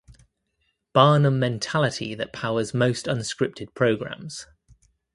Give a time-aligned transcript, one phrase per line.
[0.95, 4.47] Barnum mentality that powers most unscripted programs.